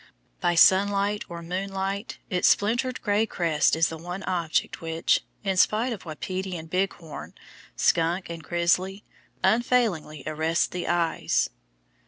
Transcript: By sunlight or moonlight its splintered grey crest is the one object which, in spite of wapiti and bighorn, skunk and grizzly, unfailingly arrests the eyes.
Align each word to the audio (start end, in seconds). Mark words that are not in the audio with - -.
By 0.39 0.55
sunlight 0.55 1.25
or 1.29 1.43
moonlight 1.43 2.17
its 2.27 2.47
splintered 2.47 3.03
grey 3.03 3.27
crest 3.27 3.75
is 3.75 3.89
the 3.89 3.99
one 3.99 4.23
object 4.23 4.81
which, 4.81 5.21
in 5.43 5.57
spite 5.57 5.93
of 5.93 6.05
wapiti 6.05 6.57
and 6.57 6.67
bighorn, 6.67 7.35
skunk 7.75 8.27
and 8.27 8.43
grizzly, 8.43 9.03
unfailingly 9.43 10.23
arrests 10.25 10.65
the 10.65 10.87
eyes. 10.87 11.51